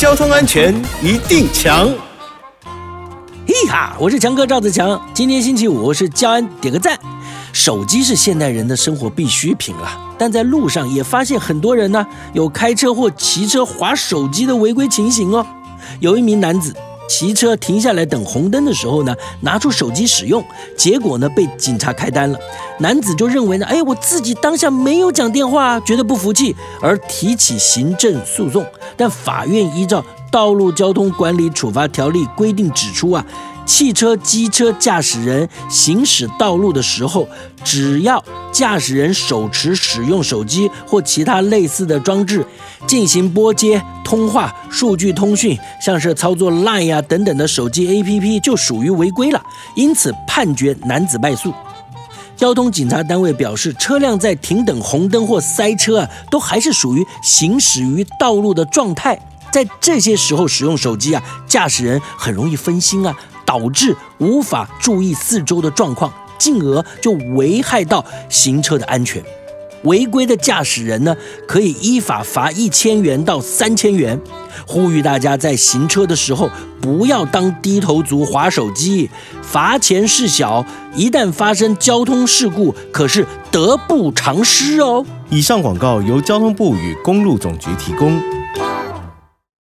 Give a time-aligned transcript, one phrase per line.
[0.00, 1.86] 交通安全一定强。
[3.46, 4.98] 嘿哈，我是强哥赵子强。
[5.12, 6.98] 今天星期五是教安点个赞。
[7.52, 15.46] 手机是现代人的生活必需品了，但在路上也发现很多人呢有开车或骑车划手机的违规情形哦。
[15.98, 16.74] 有一名男子
[17.10, 20.44] 骑车停下来等红灯的时候呢，拿出手机使用，
[20.76, 22.38] 结果呢被警察开单了。
[22.78, 28.64] 男子就认为呢，哎，我自己当下没有讲电话，觉得不服气，而提起行政诉讼。
[28.96, 30.00] 但法院依照
[30.30, 33.24] 《道路交通管理处罚条例》规定指出啊。
[33.66, 37.28] 汽车、机车驾驶人行驶道路的时候，
[37.62, 42.44] 只要驾驶人手持使用手机或其他类似的装置
[42.84, 49.40] 进行拨接、通话、数据通讯，像是操作 Line 呀等等的手机 APP，就属于违规了。
[49.76, 51.54] 因此判决男子败诉。
[52.36, 59.20] 交通警察单位表示，车辆在停等红灯或塞车啊，都还是属于行驶于道路的状态。
[59.52, 63.16] 在这些时候使用手机啊，驾驶人很容易分心啊。
[63.46, 69.20] 导致无法注意四周的状况，进而就危害到行车的安全。
[69.82, 71.16] 违规的驾驶人呢，
[71.48, 74.20] 可以依法罚一千元到三千元。
[74.68, 76.48] 呼吁大家在行车的时候
[76.80, 79.10] 不要当低头族划手机，
[79.42, 85.04] 罚钱事小，一旦发生交通事故，可是得不偿失哦。
[85.28, 88.39] 以上广告由交通部与公路总局提供。